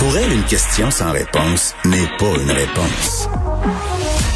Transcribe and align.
Pour 0.00 0.16
elle, 0.16 0.32
une 0.32 0.44
question 0.44 0.90
sans 0.90 1.12
réponse 1.12 1.74
n'est 1.84 2.08
pas 2.18 2.32
une 2.42 2.50
réponse. 2.50 3.28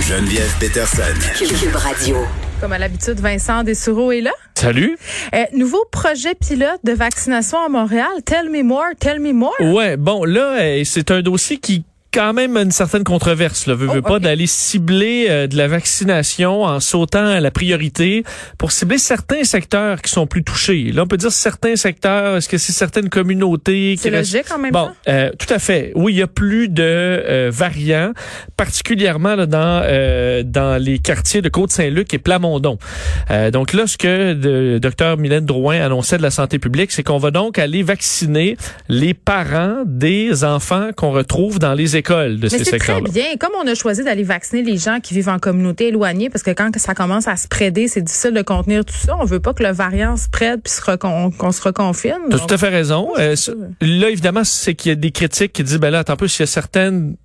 Geneviève 0.00 0.50
Peterson. 0.58 1.02
Cube 1.36 1.76
Radio. 1.76 2.16
Comme 2.62 2.72
à 2.72 2.78
l'habitude, 2.78 3.20
Vincent 3.20 3.62
Dessureau 3.62 4.10
est 4.10 4.22
là. 4.22 4.30
Salut. 4.54 4.96
Euh, 5.34 5.44
nouveau 5.52 5.84
projet 5.92 6.34
pilote 6.34 6.80
de 6.82 6.92
vaccination 6.92 7.58
à 7.58 7.68
Montréal. 7.68 8.08
Tell 8.24 8.48
me 8.48 8.62
more, 8.62 8.86
tell 8.98 9.20
me 9.20 9.34
more. 9.34 9.52
Ouais, 9.60 9.98
bon, 9.98 10.24
là, 10.24 10.62
euh, 10.62 10.82
c'est 10.86 11.10
un 11.10 11.20
dossier 11.20 11.58
qui 11.58 11.84
quand 12.12 12.32
même 12.32 12.56
une 12.56 12.70
certaine 12.72 13.04
controverse. 13.04 13.66
Là. 13.66 13.74
Veux, 13.74 13.86
Oh, 13.88 13.94
veux 13.94 14.02
pas 14.02 14.18
d'aller 14.18 14.46
cibler 14.46 15.26
euh, 15.30 15.46
de 15.46 15.56
la 15.56 15.68
vaccination 15.68 16.64
en 16.64 16.80
sautant 16.80 17.26
à 17.26 17.40
la 17.40 17.50
priorité 17.50 18.24
pour 18.58 18.72
cibler 18.72 18.98
certains 18.98 19.44
secteurs 19.44 20.02
qui 20.02 20.10
sont 20.10 20.26
plus 20.26 20.42
touchés. 20.42 20.90
Là, 20.92 21.02
on 21.04 21.06
peut 21.06 21.16
dire 21.16 21.30
certains 21.32 21.76
secteurs. 21.76 22.36
Est-ce 22.36 22.48
que 22.48 22.58
c'est 22.58 22.72
certaines 22.72 23.08
communautés 23.08 23.94
qui 23.96 24.02
C'est 24.02 24.10
restent- 24.10 24.32
logique 24.34 24.50
en 24.52 24.58
même 24.58 24.72
Bon, 24.72 24.86
temps? 24.86 24.92
euh, 25.08 25.30
tout 25.38 25.52
à 25.54 25.58
fait. 25.60 25.92
Oui, 25.94 26.14
il 26.14 26.18
y 26.18 26.22
a 26.22 26.26
plus 26.26 26.68
de 26.68 26.82
euh, 26.82 27.50
variants, 27.52 28.12
particulièrement 28.56 29.36
là, 29.36 29.46
dans 29.46 29.82
euh, 29.84 30.42
dans 30.44 30.82
les 30.82 30.98
quartiers 30.98 31.42
de 31.42 31.48
Côte-Saint-Luc 31.48 32.12
et 32.12 32.18
Plamondon. 32.18 32.78
Euh, 33.30 33.50
donc 33.50 33.72
là, 33.72 33.86
ce 33.86 33.96
que 33.96 34.34
le 34.40 34.78
docteur 34.80 35.16
Mylène 35.16 35.46
Drouin 35.46 35.80
annonçait 35.80 36.18
de 36.18 36.22
la 36.22 36.30
santé 36.30 36.58
publique, 36.58 36.90
c'est 36.92 37.02
qu'on 37.02 37.18
va 37.18 37.30
donc 37.30 37.58
aller 37.58 37.82
vacciner 37.82 38.56
les 38.88 39.14
parents 39.14 39.82
des 39.86 40.42
enfants 40.44 40.90
qu'on 40.96 41.12
retrouve 41.12 41.58
dans 41.58 41.74
les 41.74 41.96
écoles 41.96 41.99
de 42.02 42.38
Mais 42.42 42.48
ces 42.48 42.58
c'est 42.58 42.64
très 42.64 42.78
secteurs-là. 42.78 43.10
bien. 43.10 43.36
Comme 43.38 43.52
on 43.62 43.66
a 43.66 43.74
choisi 43.74 44.04
d'aller 44.04 44.22
vacciner 44.22 44.62
les 44.62 44.76
gens 44.76 45.00
qui 45.00 45.14
vivent 45.14 45.28
en 45.28 45.38
communauté 45.38 45.88
éloignée, 45.88 46.30
parce 46.30 46.42
que 46.42 46.50
quand 46.50 46.76
ça 46.78 46.94
commence 46.94 47.28
à 47.28 47.36
se 47.36 47.48
préder, 47.48 47.88
c'est 47.88 48.02
difficile 48.02 48.32
de 48.32 48.42
contenir 48.42 48.84
tout 48.84 48.94
ça. 48.94 49.16
On 49.20 49.24
veut 49.24 49.40
pas 49.40 49.54
que 49.54 49.62
le 49.62 49.72
variant 49.72 50.16
se 50.16 50.28
prête 50.28 50.60
puis 50.62 50.72
qu'on 50.98 51.52
se 51.52 51.62
reconfine. 51.62 52.16
Tu 52.28 52.34
as 52.34 52.38
Donc, 52.38 52.46
tout 52.48 52.54
à 52.54 52.58
fait 52.58 52.68
raison. 52.68 53.10
Euh, 53.18 53.34
là, 53.80 54.10
évidemment, 54.10 54.44
c'est 54.44 54.74
qu'il 54.74 54.90
y 54.90 54.92
a 54.92 54.96
des 54.96 55.10
critiques 55.10 55.52
qui 55.52 55.64
disent, 55.64 55.78
ben 55.78 55.90
là, 55.90 56.00
attends 56.00 56.14
un 56.14 56.16
peu, 56.16 56.28
s'il 56.28 56.40
y 56.40 56.44
a 56.44 56.46
certaines 56.46 57.16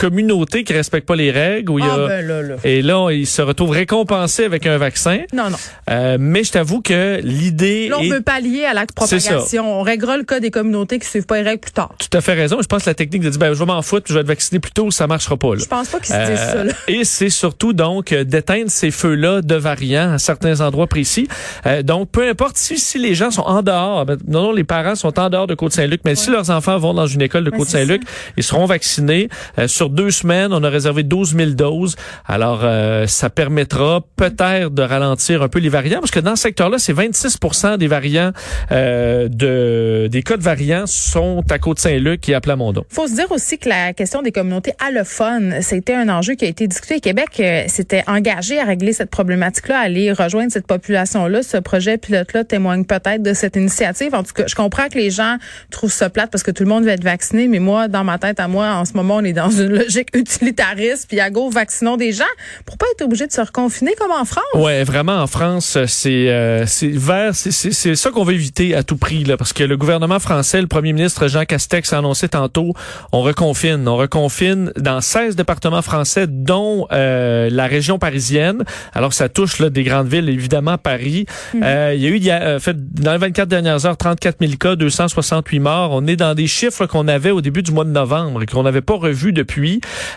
communautés 0.00 0.64
qui 0.64 0.72
respectent 0.72 1.06
pas 1.06 1.14
les 1.14 1.30
règles, 1.30 1.70
où 1.70 1.78
il 1.78 1.84
y 1.84 1.88
a... 1.88 1.92
Ah 1.92 2.06
ben 2.08 2.26
là, 2.26 2.40
là. 2.40 2.54
Et 2.64 2.80
là, 2.80 3.10
ils 3.10 3.26
se 3.26 3.42
retrouvent 3.42 3.70
récompensés 3.70 4.44
avec 4.44 4.66
un 4.66 4.78
vaccin. 4.78 5.18
Non, 5.34 5.50
non. 5.50 5.58
Euh, 5.90 6.16
mais 6.18 6.42
je 6.42 6.52
t'avoue 6.52 6.80
que 6.80 7.20
l'idée 7.22 7.88
Là, 7.88 7.96
on 7.98 8.02
est 8.02 8.08
veut 8.08 8.22
pallier 8.22 8.64
à 8.64 8.72
la 8.72 8.86
C'est 8.98 9.20
ça. 9.20 9.28
propagation. 9.30 9.78
On 9.80 9.82
réglera 9.82 10.16
le 10.16 10.22
cas 10.24 10.40
des 10.40 10.50
communautés 10.50 10.98
qui 10.98 11.06
suivent 11.06 11.26
pas 11.26 11.36
les 11.36 11.42
règles 11.42 11.60
plus 11.60 11.72
tard. 11.72 11.92
tout 11.98 12.16
à 12.16 12.22
fait 12.22 12.32
raison. 12.32 12.62
Je 12.62 12.66
pense 12.66 12.84
que 12.84 12.90
la 12.90 12.94
technique 12.94 13.22
de 13.22 13.28
dire, 13.28 13.38
ben, 13.38 13.52
je 13.52 13.58
vais 13.58 13.66
m'en 13.66 13.82
foutre, 13.82 14.06
je 14.08 14.14
vais 14.14 14.20
être 14.20 14.26
vacciné 14.26 14.58
plus 14.58 14.72
tôt, 14.72 14.90
ça 14.90 15.06
marchera 15.06 15.36
pas. 15.36 15.54
Là. 15.54 15.60
Je 15.60 15.66
pense 15.66 15.88
pas 15.88 15.98
qu'ils 16.00 16.14
se 16.14 16.30
disent 16.30 16.38
ça. 16.38 16.56
Euh, 16.56 16.64
là. 16.64 16.72
et 16.88 17.04
c'est 17.04 17.28
surtout 17.30 17.74
donc 17.74 18.12
euh, 18.12 18.24
d'éteindre 18.24 18.70
ces 18.70 18.90
feux-là 18.90 19.42
de 19.42 19.54
variants 19.54 20.12
à 20.14 20.18
certains 20.18 20.62
endroits 20.62 20.86
précis. 20.86 21.28
Euh, 21.66 21.82
donc, 21.82 22.10
peu 22.10 22.26
importe 22.26 22.56
si, 22.56 22.78
si 22.78 22.98
les 22.98 23.14
gens 23.14 23.30
sont 23.30 23.42
en 23.42 23.60
dehors, 23.60 24.06
ben, 24.06 24.16
non, 24.26 24.44
non, 24.44 24.52
les 24.52 24.64
parents 24.64 24.94
sont 24.94 25.18
en 25.18 25.28
dehors 25.28 25.46
de 25.46 25.54
Côte-Saint-Luc, 25.54 26.00
mais 26.06 26.14
si 26.14 26.30
leurs 26.30 26.48
enfants 26.48 26.78
vont 26.78 26.94
dans 26.94 27.06
une 27.06 27.20
école 27.20 27.44
de 27.44 27.50
Ouais, 27.50 27.58
Côte-Saint-Luc, 27.58 28.02
ils 28.38 28.42
seront 28.42 28.64
vaccinés. 28.64 29.28
Euh, 29.58 29.68
sur 29.68 29.89
deux 29.90 30.10
semaines, 30.10 30.52
on 30.52 30.62
a 30.62 30.68
réservé 30.68 31.02
12 31.02 31.36
000 31.36 31.50
doses. 31.50 31.96
Alors, 32.26 32.60
euh, 32.62 33.06
ça 33.06 33.30
permettra 33.30 34.00
peut-être 34.16 34.70
de 34.70 34.82
ralentir 34.82 35.42
un 35.42 35.48
peu 35.48 35.58
les 35.58 35.68
variants, 35.68 36.00
parce 36.00 36.10
que 36.10 36.20
dans 36.20 36.36
ce 36.36 36.42
secteur-là, 36.42 36.78
c'est 36.78 36.92
26% 36.92 37.78
des 37.78 37.86
variants, 37.86 38.32
euh, 38.72 39.28
de, 39.28 40.08
des 40.08 40.22
cas 40.22 40.36
de 40.36 40.42
variants 40.42 40.86
sont 40.86 41.42
à 41.50 41.58
Côte-Saint-Luc 41.58 42.28
et 42.28 42.34
à 42.34 42.40
Plamondon. 42.40 42.84
faut 42.88 43.06
se 43.06 43.14
dire 43.14 43.30
aussi 43.30 43.58
que 43.58 43.68
la 43.68 43.92
question 43.92 44.22
des 44.22 44.32
communautés 44.32 44.72
allophones, 44.84 45.56
c'était 45.60 45.94
un 45.94 46.08
enjeu 46.08 46.34
qui 46.34 46.44
a 46.44 46.48
été 46.48 46.66
discuté. 46.66 47.00
Québec 47.00 47.28
euh, 47.40 47.64
s'était 47.68 48.04
engagé 48.06 48.58
à 48.58 48.64
régler 48.64 48.92
cette 48.92 49.10
problématique-là, 49.10 49.78
à 49.78 49.82
aller 49.82 50.12
rejoindre 50.12 50.52
cette 50.52 50.66
population-là. 50.66 51.42
Ce 51.42 51.56
projet 51.56 51.98
pilote-là 51.98 52.44
témoigne 52.44 52.84
peut-être 52.84 53.22
de 53.22 53.34
cette 53.34 53.56
initiative. 53.56 54.14
En 54.14 54.22
tout 54.22 54.32
cas, 54.32 54.44
je 54.46 54.54
comprends 54.54 54.88
que 54.88 54.98
les 54.98 55.10
gens 55.10 55.36
trouvent 55.70 55.92
ça 55.92 56.10
plate 56.10 56.30
parce 56.30 56.42
que 56.42 56.50
tout 56.50 56.62
le 56.62 56.68
monde 56.68 56.84
veut 56.84 56.90
être 56.90 57.04
vacciné, 57.04 57.48
mais 57.48 57.58
moi, 57.58 57.88
dans 57.88 58.04
ma 58.04 58.18
tête 58.18 58.40
à 58.40 58.48
moi, 58.48 58.74
en 58.74 58.84
ce 58.84 58.94
moment, 58.94 59.16
on 59.16 59.24
est 59.24 59.32
dans 59.32 59.50
une 59.50 59.69
logique 59.70 60.08
utilitariste, 60.14 61.06
puis 61.08 61.20
à 61.20 61.30
go, 61.30 61.50
vaccinons 61.50 61.96
des 61.96 62.12
gens 62.12 62.24
pour 62.64 62.78
pas 62.78 62.86
être 62.92 63.02
obligé 63.02 63.26
de 63.26 63.32
se 63.32 63.40
reconfiner 63.40 63.94
comme 63.98 64.10
en 64.10 64.24
France. 64.24 64.44
Ouais, 64.54 64.84
vraiment 64.84 65.16
en 65.22 65.26
France, 65.26 65.78
c'est 65.86 66.28
euh, 66.28 66.66
c'est 66.66 66.88
vers 66.88 67.34
c'est 67.34 67.50
c'est 67.50 67.72
c'est 67.72 67.94
ça 67.94 68.10
qu'on 68.10 68.24
veut 68.24 68.34
éviter 68.34 68.74
à 68.74 68.82
tout 68.82 68.96
prix 68.96 69.24
là 69.24 69.36
parce 69.36 69.52
que 69.52 69.64
le 69.64 69.76
gouvernement 69.76 70.18
français, 70.18 70.60
le 70.60 70.66
premier 70.66 70.92
ministre 70.92 71.28
Jean 71.28 71.44
Castex 71.44 71.92
a 71.92 71.98
annoncé 71.98 72.28
tantôt, 72.28 72.74
on 73.12 73.22
reconfine, 73.22 73.86
on 73.88 73.96
reconfine 73.96 74.72
dans 74.76 75.00
16 75.00 75.36
départements 75.36 75.82
français 75.82 76.26
dont 76.28 76.86
euh, 76.92 77.48
la 77.50 77.66
région 77.66 77.98
parisienne. 77.98 78.64
Alors 78.92 79.12
ça 79.12 79.28
touche 79.28 79.58
là 79.58 79.70
des 79.70 79.82
grandes 79.82 80.08
villes 80.08 80.28
évidemment 80.28 80.78
Paris. 80.78 81.26
Euh, 81.54 81.92
il 81.94 82.02
y 82.02 82.06
a 82.06 82.10
eu 82.10 82.16
il 82.16 82.24
y 82.24 82.30
a, 82.30 82.42
euh, 82.42 82.58
fait 82.58 82.76
dans 82.94 83.12
les 83.12 83.18
24 83.18 83.48
dernières 83.48 83.86
heures 83.86 83.96
34 83.96 84.36
000 84.40 84.52
cas, 84.58 84.76
268 84.76 85.58
morts. 85.58 85.90
On 85.92 86.06
est 86.06 86.16
dans 86.16 86.34
des 86.34 86.46
chiffres 86.46 86.86
qu'on 86.86 87.08
avait 87.08 87.30
au 87.30 87.40
début 87.40 87.62
du 87.62 87.72
mois 87.72 87.84
de 87.84 87.90
novembre 87.90 88.42
et 88.42 88.46
qu'on 88.46 88.62
n'avait 88.62 88.80
pas 88.80 88.96
revus 88.96 89.32
depuis. 89.32 89.59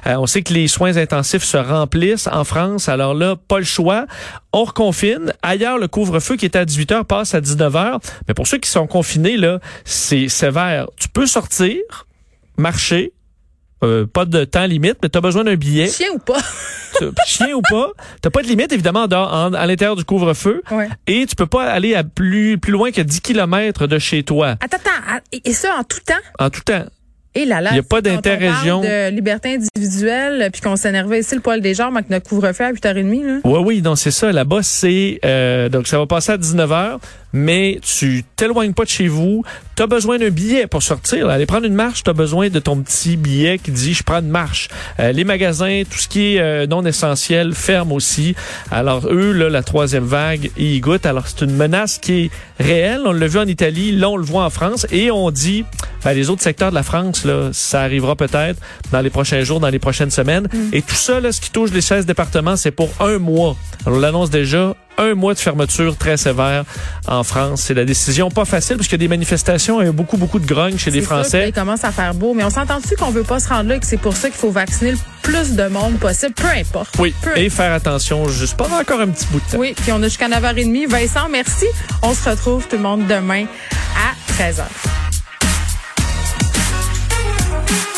Euh, 0.08 0.16
on 0.16 0.26
sait 0.26 0.42
que 0.42 0.54
les 0.54 0.68
soins 0.68 0.98
intensifs 0.98 1.44
se 1.44 1.58
remplissent 1.58 2.28
en 2.32 2.44
France. 2.44 2.90
Alors 2.90 3.14
là, 3.14 3.36
pas 3.36 3.60
le 3.60 3.66
choix. 3.66 4.06
On 4.54 4.64
reconfine. 4.64 5.34
Ailleurs, 5.42 5.78
le 5.78 5.88
couvre-feu 5.88 6.36
qui 6.36 6.46
était 6.46 6.60
à 6.60 6.66
18 6.66 6.92
heures 6.92 7.06
passe 7.06 7.34
à 7.36 7.42
19 7.42 7.76
heures. 7.76 8.00
Mais 8.28 8.34
pour 8.34 8.48
ceux 8.48 8.58
qui 8.58 8.70
sont 8.70 8.88
confinés, 8.88 9.38
là, 9.38 9.60
c'est 9.86 10.28
sévère. 10.30 10.88
Tu 10.98 11.10
peux 11.10 11.26
sortir, 11.28 11.78
marcher, 12.58 13.14
euh, 13.84 14.06
pas 14.06 14.26
de 14.26 14.46
temps 14.46 14.66
limite, 14.66 14.98
mais 15.04 15.10
tu 15.10 15.18
as 15.18 15.22
besoin 15.22 15.44
d'un 15.44 15.56
billet. 15.56 15.88
Chien 15.90 16.08
ou 16.14 16.20
pas? 16.20 16.40
Chien 17.26 17.54
ou 17.56 17.62
pas, 17.62 17.90
t'as 18.22 18.30
pas 18.30 18.42
de 18.44 18.48
limite 18.48 18.72
évidemment 18.72 19.02
en 19.04 19.08
dehors- 19.08 19.34
en- 19.34 19.54
à 19.54 19.66
l'intérieur 19.66 19.96
du 19.96 20.06
couvre-feu. 20.06 20.62
Ouais. 20.72 20.88
Et 21.08 21.26
tu 21.26 21.36
peux 21.36 21.48
pas 21.48 21.64
aller 21.66 21.96
à 21.96 22.04
plus 22.04 22.58
plus 22.60 22.72
loin 22.72 22.92
que 22.92 23.02
10 23.02 23.20
kilomètres 23.22 23.88
de 23.88 23.98
chez 24.00 24.24
toi 24.24 24.52
Attends, 24.62 24.78
attends. 24.78 25.20
Et 25.44 25.54
ça 25.54 25.76
en 25.80 25.84
tout 25.84 26.00
temps? 26.06 26.14
en 26.40 26.50
tout 26.50 26.62
temps. 26.62 26.86
Et 27.36 27.46
là 27.46 27.62
là, 27.62 27.72
Il 27.72 27.78
y 27.78 27.80
a 27.80 27.84
pas 27.84 28.02
d'interrégion. 28.02 28.82
de 28.82 29.10
liberté 29.10 29.56
individuelle, 29.56 30.50
puis 30.52 30.62
qu'on 30.62 30.76
s'énervait 30.76 31.20
ici 31.20 31.34
le 31.36 31.42
poil 31.42 31.62
des 31.62 31.74
jambes 31.74 31.96
avec 31.96 32.10
notre 32.10 32.30
couvre-feu 32.30 32.64
à 32.66 32.72
8h30. 32.72 33.26
Là. 33.26 33.40
Oui, 33.44 33.60
oui, 33.66 33.82
donc 33.82 33.98
c'est 33.98 34.12
ça. 34.12 34.32
Là-bas, 34.32 34.60
c'est 34.62 35.20
euh, 35.26 35.70
donc 35.70 35.88
ça 35.88 35.98
va 35.98 36.06
passer 36.06 36.34
à 36.34 36.38
19 36.38 36.70
h 36.70 36.98
mais 37.34 37.80
tu 37.82 38.24
t'éloignes 38.36 38.74
pas 38.74 38.84
de 38.84 38.90
chez 38.90 39.08
vous. 39.08 39.44
Tu 39.76 39.82
as 39.82 39.88
besoin 39.88 40.20
d'un 40.20 40.30
billet 40.30 40.68
pour 40.68 40.84
sortir. 40.84 41.30
Aller 41.30 41.48
prendre 41.48 41.66
une 41.66 41.74
marche, 41.74 42.04
tu 42.04 42.10
as 42.10 42.14
besoin 42.14 42.50
de 42.50 42.60
ton 42.60 42.78
petit 42.78 43.18
billet 43.18 43.58
qui 43.58 43.72
dit 43.72 43.94
je 43.94 44.04
prends 44.04 44.20
une 44.20 44.30
marche. 44.30 44.70
Euh, 45.00 45.12
les 45.12 45.24
magasins, 45.24 45.82
tout 45.90 45.98
ce 45.98 46.08
qui 46.08 46.36
est 46.36 46.40
euh, 46.40 46.68
non 46.68 46.86
essentiel 46.86 47.54
ferme 47.54 47.92
aussi. 47.92 48.36
Alors 48.72 49.08
eux, 49.08 49.32
là, 49.32 49.50
la 49.50 49.64
troisième 49.64 50.06
vague, 50.06 50.52
ils 50.58 50.76
y 50.76 50.80
goûtent. 50.80 51.08
Alors 51.08 51.28
c'est 51.28 51.44
une 51.44 51.56
menace 51.56 51.98
qui 51.98 52.26
est 52.26 52.32
réelle. 52.60 53.02
On 53.06 53.12
l'a 53.12 53.28
vu 53.28 53.40
en 53.40 53.48
Italie, 53.48 53.92
là 53.92 54.10
on 54.10 54.18
le 54.18 54.26
voit 54.26 54.46
en 54.46 54.50
France, 54.52 54.86
et 54.92 55.10
on 55.10 55.32
dit 55.32 55.66
ben, 56.04 56.14
les 56.14 56.30
autres 56.30 56.42
secteurs 56.42 56.70
de 56.70 56.76
la 56.76 56.84
France, 56.84 57.26
là, 57.26 57.50
ça 57.54 57.82
arrivera 57.82 58.16
peut-être 58.16 58.60
dans 58.92 59.02
les 59.02 59.10
prochains 59.10 59.42
jours, 59.44 59.60
dans 59.60 59.70
les 59.70 59.80
prochaines 59.80 60.12
semaines. 60.12 60.48
Et 60.74 60.82
tout 60.82 60.96
ça, 60.96 61.20
là, 61.20 61.32
ce 61.32 61.40
qui 61.40 61.50
touche 61.50 61.72
les 61.72 61.82
16 61.82 62.06
départements, 62.06 62.58
c'est 62.58 62.72
pour 62.72 62.90
un 63.00 63.20
mois. 63.20 63.56
Alors, 63.86 63.98
on 63.98 64.02
l'annonce 64.02 64.30
déjà. 64.30 64.76
Un 64.98 65.16
mois 65.16 65.34
de 65.34 65.40
fermeture 65.40 65.98
très 65.98 66.18
sévère 66.18 66.66
en 67.08 67.24
France. 67.24 67.64
C'est 67.64 67.74
la 67.74 67.86
décision 67.86 68.30
pas 68.30 68.46
facile 68.46 68.78
parce 68.78 68.88
qu'il 68.88 69.00
y 69.00 69.02
a 69.02 69.06
des 69.06 69.08
manifestations 69.08 69.82
et 69.82 69.92
beaucoup, 69.92 70.18
beaucoup 70.18 70.40
de 70.40 70.46
grogne 70.46 70.78
chez 70.78 70.92
les 70.92 71.02
Français. 71.02 71.50
Il 71.50 71.54
commence 71.54 71.84
à 71.84 71.92
faire 71.92 72.14
beau, 72.14 72.34
mais 72.34 72.44
on 72.44 72.50
s'entend-tu 72.50 72.96
qu'on 72.96 73.12
veut 73.12 73.24
pas 73.24 73.40
se 73.40 73.50
rendre 73.50 73.70
là 73.70 73.76
et 73.76 73.80
que 73.80 73.86
c'est 73.86 73.98
pour 73.98 74.16
ça 74.16 74.30
qu'il 74.30 74.38
faut 74.38 74.52
vacciner 74.52 74.92
le 74.92 74.98
plus 75.22 75.56
de 75.56 75.68
monde 75.68 75.98
possible, 76.00 76.34
peu 76.34 76.48
importe. 76.48 76.96
Oui. 77.00 77.14
Peu 77.22 77.38
Et 77.38 77.50
faire 77.50 77.74
attention 77.74 78.28
juste 78.30 78.56
pendant 78.56 78.80
encore 78.80 79.00
un 79.00 79.08
petit 79.08 79.26
bout 79.32 79.40
de 79.40 79.52
temps. 79.52 79.58
Oui, 79.58 79.74
puis 79.76 79.92
on 79.92 80.02
a 80.02 80.08
jusqu'à 80.08 80.30
9h30. 80.30 80.88
Vincent, 80.88 81.30
merci. 81.30 81.66
On 82.02 82.14
se 82.14 82.30
retrouve 82.30 82.68
tout 82.68 82.76
le 82.76 82.84
monde 82.84 83.08
demain 83.08 83.46
à 83.96 84.34
13h. 84.34 84.64